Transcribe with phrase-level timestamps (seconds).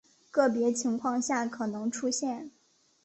[0.31, 2.49] 个别情况下可能出现。